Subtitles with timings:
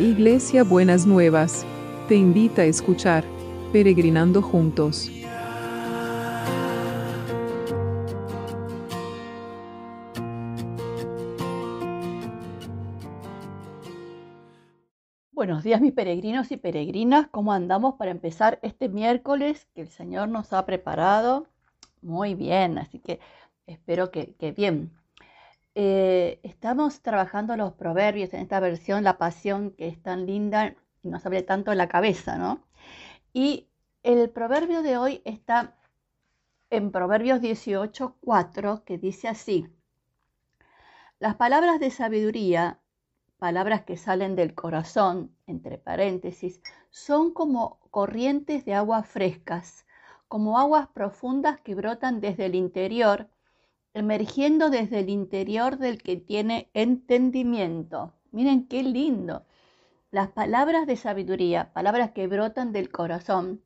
[0.00, 1.66] Iglesia Buenas Nuevas,
[2.08, 3.22] te invita a escuchar
[3.70, 5.10] Peregrinando Juntos.
[15.32, 20.30] Buenos días mis peregrinos y peregrinas, ¿cómo andamos para empezar este miércoles que el Señor
[20.30, 21.46] nos ha preparado?
[22.00, 23.20] Muy bien, así que
[23.66, 24.92] espero que, bien.
[25.74, 31.08] Eh, estamos trabajando los proverbios en esta versión, la pasión que es tan linda y
[31.08, 32.64] nos abre tanto la cabeza, ¿no?
[33.32, 33.68] Y
[34.02, 35.76] el proverbio de hoy está
[36.70, 39.68] en Proverbios 18:4, que dice así:
[41.20, 42.80] Las palabras de sabiduría,
[43.38, 46.60] palabras que salen del corazón, entre paréntesis,
[46.90, 49.86] son como corrientes de agua frescas,
[50.28, 53.28] como aguas profundas que brotan desde el interior
[53.94, 58.12] emergiendo desde el interior del que tiene entendimiento.
[58.32, 59.44] Miren qué lindo.
[60.10, 63.62] Las palabras de sabiduría, palabras que brotan del corazón,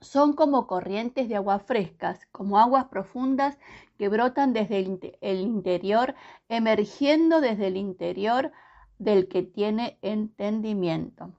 [0.00, 3.58] son como corrientes de agua frescas, como aguas profundas
[3.98, 4.78] que brotan desde
[5.20, 6.14] el, interior,
[6.48, 8.52] emergiendo desde el interior
[8.98, 11.32] del que tiene entendimiento.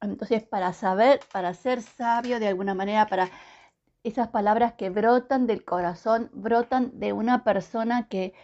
[0.00, 3.30] Entonces, para saber, para ser sabio de alguna manera, para
[4.04, 8.34] esas palabras que brotan del corazón, brotan de una persona que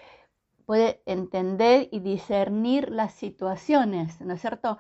[0.67, 4.79] puede entender y discernir las situaciones, ¿no es cierto?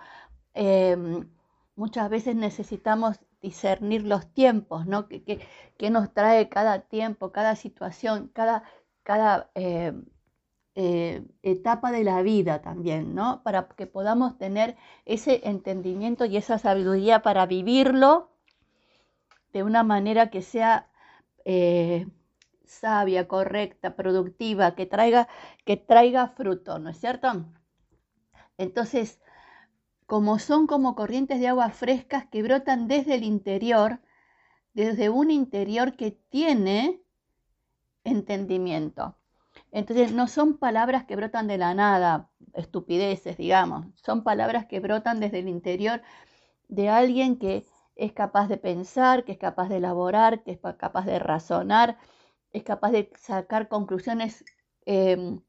[0.54, 1.28] Em,
[1.76, 5.08] muchas veces necesitamos discernir los tiempos, ¿no?
[5.08, 8.64] ¿Qué, nos trae cada tiempo, cada situación, cada,
[9.02, 10.04] cada em,
[10.74, 13.42] eh, etapa de la vida también, ¿no?
[13.42, 14.76] Para que podamos tener
[15.06, 18.30] ese entendimiento y esa sabiduría para vivirlo
[19.52, 20.90] de una manera que sea
[21.44, 22.06] eh,
[22.68, 25.28] sabia, correcta, productiva, que traiga,
[25.64, 27.46] que traiga fruto, ¿no es cierto?
[28.58, 29.20] Entonces,
[30.06, 34.00] como son como corrientes de agua frescas que brotan desde el interior,
[34.74, 37.02] desde un interior que tiene
[38.04, 39.16] entendimiento.
[39.72, 45.20] Entonces, no son palabras que brotan de la nada, estupideces, digamos, son palabras que brotan
[45.20, 46.02] desde el interior
[46.68, 47.64] de alguien que
[47.98, 51.98] es capaz de pensar, que es capaz de elaborar, que es capaz de razonar,
[52.52, 54.44] es capaz de sacar conclusiones
[54.86, 55.40] em,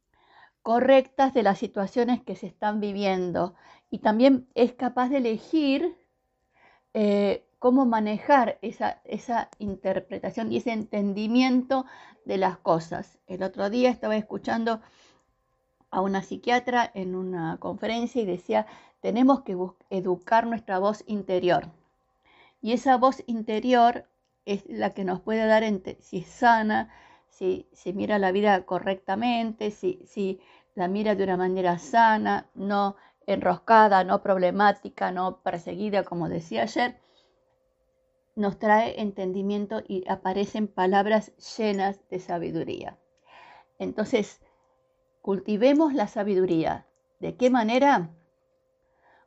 [0.64, 3.56] correctas de las situaciones que se están viviendo
[3.90, 5.96] y también es capaz de elegir
[6.94, 11.86] eh, cómo manejar esa, esa interpretación y ese entendimiento
[12.26, 13.20] de las cosas.
[13.28, 14.82] El otro día estaba escuchando
[15.92, 18.66] a una psiquiatra en una conferencia y decía,
[19.02, 19.56] tenemos que
[19.90, 21.79] educar nuestra voz interior.
[22.62, 24.06] Y esa voz interior
[24.46, 25.64] es la que nos puede dar
[26.00, 26.90] si es sana,
[27.30, 30.42] si, si mira la vida correctamente, si, si
[30.76, 32.96] la mira de una manera sana, no
[33.28, 37.00] enroscada, no problemática, no perseguida, como decía ayer,
[38.36, 42.98] nos trae entendimiento y aparecen palabras llenas de sabiduría.
[43.78, 44.42] Entonces,
[45.22, 46.88] cultivemos la sabiduría.
[47.20, 48.10] ¿De qué manera?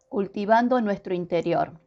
[0.09, 1.82] Cultivando nuestro interior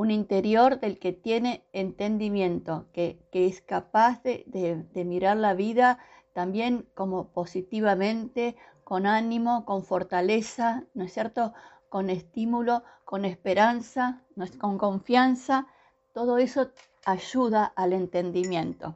[0.00, 5.98] un interior del que tiene entendimiento, que, es capaz de, mirar la vida
[6.32, 11.52] también como positivamente, con ánimo, con fortaleza, ¿no es cierto?
[11.90, 14.22] Con estímulo, con esperanza,
[14.58, 15.66] con confianza.
[16.14, 16.70] Todo eso
[17.04, 18.94] ayuda al entendimiento.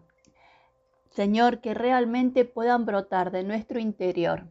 [1.10, 4.44] Señor, que realmente puedan brotar de nuestro interior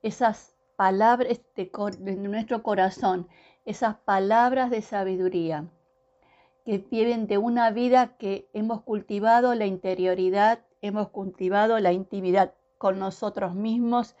[0.00, 3.28] esas palabras de nuestro corazón,
[3.64, 5.66] esas palabras de sabiduría
[6.64, 12.98] que viven de una vida que hemos cultivado la interioridad, hemos cultivado la intimidad con
[12.98, 14.16] nosotros mismos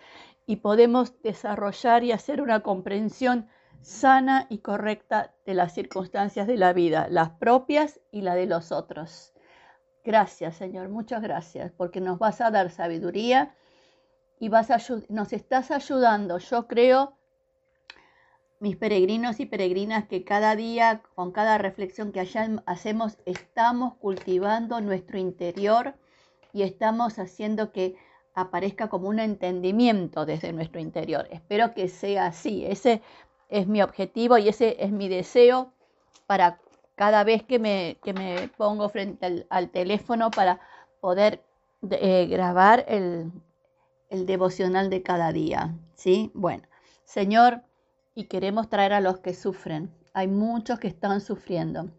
[0.46, 3.48] y podemos desarrollar y hacer una comprensión
[3.80, 8.72] sana y correcta de las circunstancias de la vida, las propias y la de los
[8.72, 9.32] otros.
[10.04, 13.54] Gracias, Señor, muchas gracias, porque nos vas a dar sabiduría
[14.38, 14.78] y vas a,
[15.08, 17.16] nos estás ayudando, yo creo,
[18.62, 25.18] mis peregrinos y peregrinas, que cada día, con cada reflexión que hacemos, estamos cultivando nuestro
[25.18, 25.94] interior
[26.52, 27.96] y estamos haciendo que
[28.34, 31.26] aparezca como un entendimiento desde nuestro interior.
[31.32, 32.64] Espero que sea así.
[32.64, 33.02] Ese
[33.48, 35.72] es mi objetivo y ese es mi deseo
[36.28, 36.60] para
[36.94, 40.60] cada vez que me, me pongo frente al, teléfono para
[41.00, 41.42] poder
[41.90, 43.32] eh, grabar el,
[44.08, 45.74] el devocional de cada día.
[45.96, 46.30] ¿sí?
[46.32, 46.62] Bueno,
[47.04, 47.64] Señor,
[48.14, 49.94] y queremos traer a los que sufren.
[50.12, 51.90] Hay muchos que están sufriendo.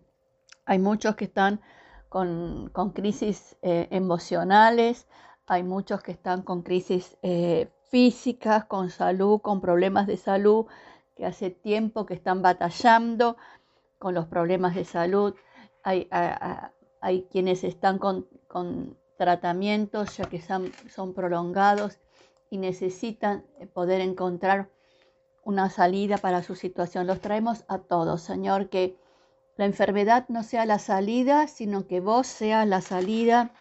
[0.66, 1.62] Hay muchos que están
[2.10, 5.08] con, crisis eh, emocionales.
[5.48, 10.68] Hay muchos que están con crisis eh, físicas, con salud, con problemas de salud.
[11.16, 13.38] que hace tiempo que están batallando
[14.00, 15.36] con los problemas de salud.
[15.84, 16.08] Hay,
[17.02, 18.28] hay quienes están con,
[19.18, 22.00] tratamientos ya que son, son prolongados
[22.50, 24.70] y necesitan poder encontrar
[25.44, 27.08] una salida para su situación.
[27.08, 28.98] Los traemos a todos, Señor, que
[29.56, 33.52] la enfermedad no sea la salida, sino que vos seas la salida,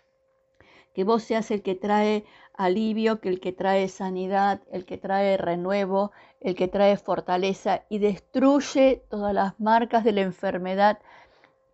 [0.95, 2.25] que vos seas el que trae
[2.55, 7.99] alivio, que el que trae sanidad, el que trae renuevo, el que trae fortaleza y
[7.99, 10.99] destruye todas las marcas de la enfermedad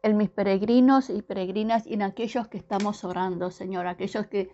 [0.03, 4.51] en mis peregrinos y peregrinas y en aquellos que estamos orando, Señor, aquellos que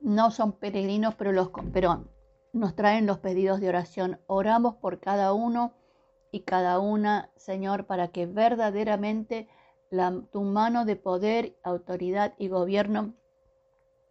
[0.00, 2.04] no son peregrinos, pero, los, pero
[2.54, 4.20] nos traen los pedidos de oración.
[4.26, 5.74] Oramos por cada uno
[6.30, 9.48] y cada una, Señor, para que verdaderamente
[10.30, 13.14] tu mano de poder, autoridad y gobierno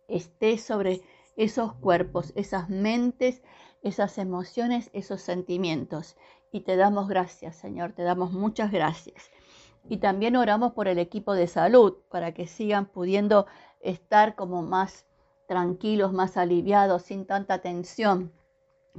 [0.07, 1.01] esté sobre
[1.35, 3.41] esos cuerpos, esas mentes,
[3.81, 6.15] esas emociones, esos sentimientos.
[6.51, 9.31] Y te damos gracias, Señor, te damos muchas gracias.
[9.89, 13.47] Y también oramos por el equipo de salud, para que sigan pudiendo
[13.79, 15.05] estar como más
[15.53, 18.31] tranquilos, más aliviados, sin tanta tensión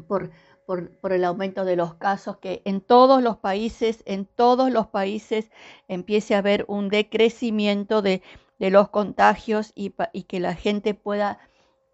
[0.06, 0.30] por,
[0.66, 5.50] por, el aumento de los casos, que en todos los países, en todos los países
[5.88, 8.22] empiece a haber un decrecimiento de,
[8.60, 11.38] los contagios y que la gente pueda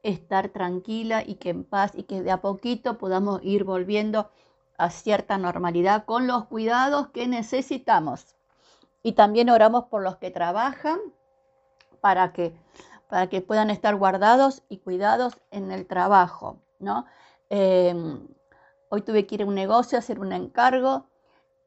[0.02, 4.30] estar tranquila y que en paz y que de a poquito podamos ir volviendo
[4.78, 8.36] a cierta normalidad con los cuidados que necesitamos.
[9.02, 11.00] Y también oramos por los que trabajan
[12.00, 12.54] para que,
[13.10, 16.62] para que puedan estar guardados y cuidados en el trabajo.
[16.78, 17.06] ¿no?
[17.50, 18.26] Em,
[18.88, 21.06] hoy tuve que ir a un negocio a hacer un encargo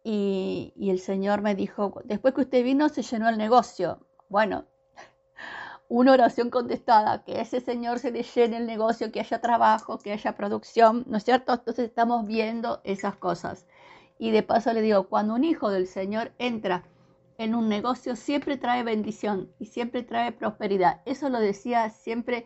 [0.04, 4.00] y, y el Señor me dijo, después que usted vino se llenó el negocio.
[4.30, 4.66] Bueno,
[5.90, 10.13] una oración contestada, que ese Señor se le llene el negocio, que haya trabajo, que
[10.13, 11.54] haya producción, ¿no es cierto?
[11.54, 13.68] Entonces estamos viendo esas cosas.
[14.18, 16.84] Y de paso le digo, cuando un hijo del Señor entra
[17.44, 21.01] en un negocio, siempre trae bendición y siempre trae prosperidad.
[21.06, 22.45] Eso lo decía siempre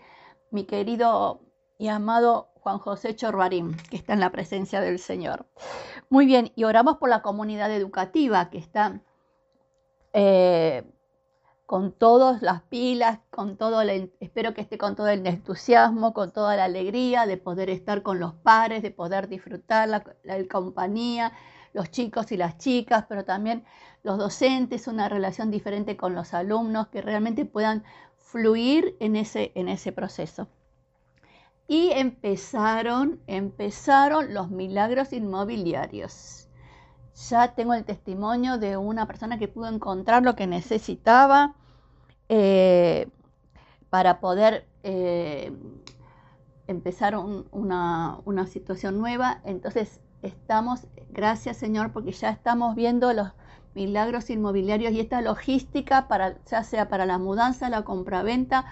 [0.51, 1.41] mi querido
[1.77, 5.45] y amado Juan José Chorbarín, que está en la presencia del Señor.
[6.09, 9.01] Muy bien, y oramos por la comunidad educativa que está
[10.13, 10.83] eh,
[11.67, 16.31] con todas las pilas, con todo el, espero que esté con todo el entusiasmo, con
[16.31, 20.01] toda la alegría de poder estar con los pares, de poder disfrutar la,
[20.49, 21.33] compañía,
[21.77, 23.63] los chicos y las chicas, pero también
[24.03, 27.85] los docentes, una relación diferente con los alumnos, que realmente puedan
[28.17, 30.49] fluir en ese, en ese proceso.
[31.69, 36.47] Y empezaron, empezaron los milagros inmobiliarios
[37.29, 41.55] ya tengo el testimonio de una persona que pudo encontrar lo que necesitaba
[42.29, 43.09] eh,
[43.89, 45.51] para poder eh,
[46.67, 49.41] empezar una, situación nueva.
[49.45, 53.29] Entonces estamos, gracias Señor, porque ya estamos viendo los
[53.75, 58.65] milagros inmobiliarios y esta logística, para, ya sea para la mudanza, la compraventa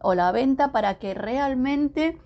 [0.00, 2.18] o la venta, para que realmente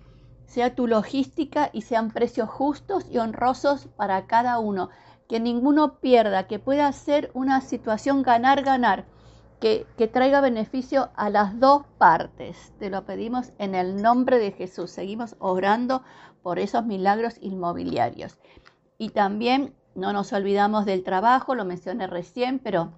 [0.45, 4.89] sea tu logística y sean precios justos y honrosos para cada uno
[5.27, 9.05] que ninguno pierda, que pueda ser una situación ganar-ganar,
[9.61, 12.73] que, que, traiga beneficio a las dos partes.
[12.79, 14.91] Te lo pedimos en el nombre de Jesús.
[14.91, 16.01] Seguimos orando
[16.43, 18.39] por esos milagros inmobiliarios.
[19.01, 22.91] Y también no nos olvidamos del trabajo, lo mencioné recién, pero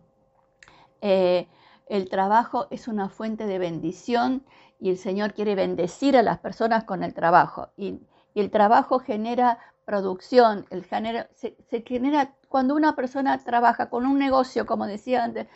[0.99, 1.47] eh,
[1.87, 4.43] el trabajo es una fuente de bendición
[4.81, 7.69] y el Señor quiere bendecir a las personas con el trabajo.
[7.77, 8.01] Y,
[8.35, 11.55] el trabajo genera producción, el género, se,
[11.87, 15.47] genera cuando una persona trabaja con un negocio, como decía antes,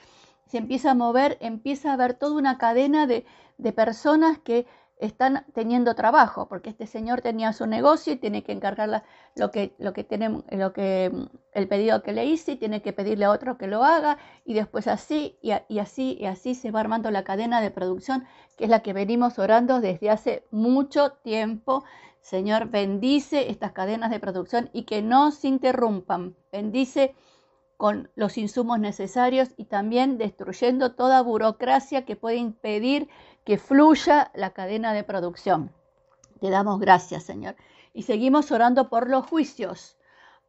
[0.45, 3.25] se empieza a mover, empieza a haber toda una cadena de,
[3.57, 4.65] de personas que
[4.99, 9.03] están teniendo trabajo, porque este señor tenía su negocio y tiene que encargar
[9.35, 11.11] lo que, lo que tenemos, lo que,
[11.53, 14.53] el pedido que le hice y tiene que pedirle a otro que lo haga y
[14.53, 18.25] después así y, y, así y así se va armando la cadena de producción
[18.57, 21.83] que es la que venimos orando desde hace mucho tiempo
[22.27, 26.35] Señor, bendice estas cadenas de producción y que no se interrumpan.
[26.51, 27.15] Bendice
[27.77, 33.07] con los insumos necesarios y también destruyendo toda burocracia que puede impedir
[33.47, 35.71] que fluya la cadena de producción.
[36.41, 37.55] Te damos gracias, Señor.
[37.93, 39.95] Y seguimos orando por los juicios,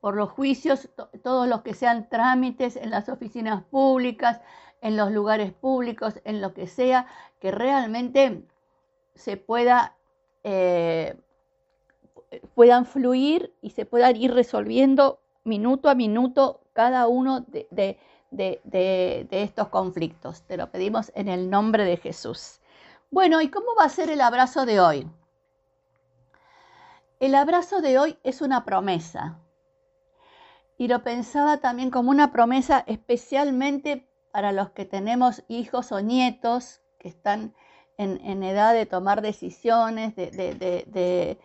[0.01, 0.89] por los juicios,
[1.23, 4.41] todos los que sean trámites en las oficinas públicas,
[4.81, 7.07] en los lugares públicos, en lo que sea,
[7.39, 8.43] que realmente
[9.15, 9.97] se pueda
[10.43, 11.17] eh,
[12.57, 17.97] puedan fluir y se puedan ir resolviendo minuto a minuto cada uno de,
[19.31, 20.43] estos conflictos.
[20.43, 22.59] Te lo pedimos en el nombre de Jesús.
[23.11, 25.11] Bueno, ¿y cómo va a ser el abrazo de hoy?
[27.21, 29.41] El abrazo de hoy es una promesa.
[30.81, 36.81] y lo pensaba también como una promesa especialmente para los que tenemos hijos o nietos
[36.99, 37.55] que están
[37.97, 41.39] en, edad de tomar decisiones, de,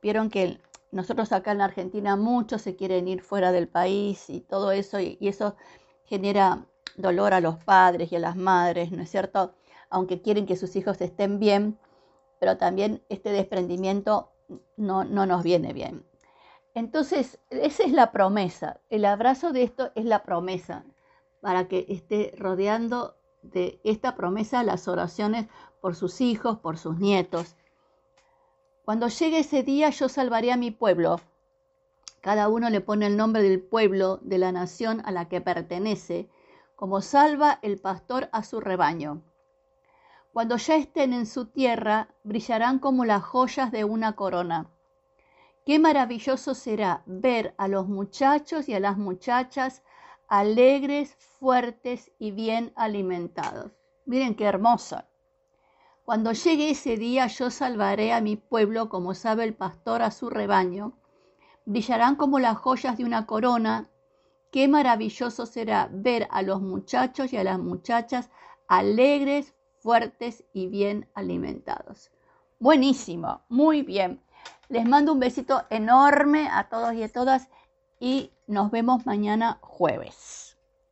[0.00, 0.58] vieron que
[0.90, 5.00] nosotros acá en la Argentina muchos se quieren ir fuera del país y todo eso,
[5.00, 5.56] y, eso
[6.06, 6.64] genera
[6.96, 9.54] dolor a los padres y a las madres, ¿no es cierto?
[9.96, 11.78] Aunque quieren que sus hijos estén bien,
[12.38, 14.30] pero también este desprendimiento
[14.76, 16.04] no, no nos viene bien.
[16.74, 18.78] Entonces, esa es la promesa.
[18.90, 20.84] El abrazo de esto es la promesa
[21.40, 25.46] para que esté rodeando de esta promesa las oraciones
[25.80, 27.56] por sus hijos, por sus nietos.
[28.84, 31.22] Cuando llegue ese día yo salvaré a mi pueblo.
[32.20, 36.28] Cada uno le pone el nombre del pueblo, de la nación a la que pertenece,
[36.74, 39.22] como salva el pastor a su rebaño.
[40.36, 44.66] Cuando ya estén en su tierra, brillarán como las joyas de una corona.
[45.64, 49.82] Qué maravilloso será ver a los muchachos y a las muchachas
[50.28, 53.72] alegres, fuertes y bien alimentados.
[54.04, 55.04] Miren qué hermoso.
[56.04, 60.28] Cuando llegue ese día yo salvaré a mi pueblo como sabe el pastor a su
[60.28, 60.92] rebaño.
[61.64, 63.88] Brillarán como las joyas de una corona.
[64.50, 68.28] Qué maravilloso será ver a los muchachos y a las muchachas
[68.68, 69.54] alegres,
[69.86, 72.10] fuertes y bien alimentados.
[72.58, 74.20] Buenísimo, muy bien.
[74.68, 77.48] Les mando un besito enorme a todos y a todas
[78.00, 80.45] y nos vemos mañana jueves.